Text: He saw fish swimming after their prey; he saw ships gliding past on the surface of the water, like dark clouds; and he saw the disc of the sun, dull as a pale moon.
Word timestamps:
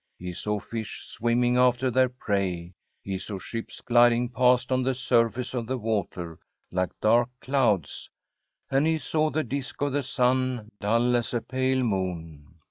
He 0.17 0.33
saw 0.33 0.59
fish 0.59 1.03
swimming 1.07 1.57
after 1.57 1.91
their 1.91 2.09
prey; 2.09 2.73
he 3.03 3.19
saw 3.19 3.37
ships 3.37 3.81
gliding 3.81 4.29
past 4.29 4.71
on 4.71 4.81
the 4.81 4.95
surface 4.95 5.53
of 5.53 5.67
the 5.67 5.77
water, 5.77 6.39
like 6.71 6.89
dark 6.99 7.29
clouds; 7.39 8.09
and 8.71 8.87
he 8.87 8.97
saw 8.97 9.29
the 9.29 9.43
disc 9.43 9.79
of 9.79 9.91
the 9.91 10.01
sun, 10.01 10.71
dull 10.81 11.15
as 11.15 11.35
a 11.35 11.41
pale 11.41 11.81
moon. 11.83 12.47